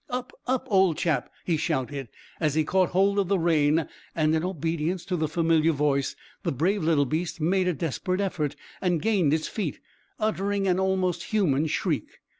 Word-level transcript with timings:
"Up 0.09 0.33
up, 0.47 0.65
old 0.71 0.97
chap!" 0.97 1.31
he 1.45 1.57
shouted, 1.57 2.07
as 2.39 2.55
he 2.55 2.63
caught 2.63 2.89
hold 2.89 3.19
of 3.19 3.27
the 3.27 3.37
rein, 3.37 3.87
and 4.15 4.33
in 4.33 4.43
obedience 4.43 5.05
to 5.05 5.15
the 5.15 5.27
familiar 5.27 5.73
voice 5.73 6.15
the 6.41 6.51
brave 6.51 6.83
little 6.83 7.05
beast 7.05 7.39
made 7.39 7.67
a 7.67 7.73
desperate 7.73 8.19
effort, 8.19 8.55
and 8.81 8.99
gained 8.99 9.31
its 9.31 9.47
feet, 9.47 9.79
uttering 10.19 10.67
an 10.67 10.79
almost 10.79 11.25
human 11.25 11.67
shriek. 11.67 12.19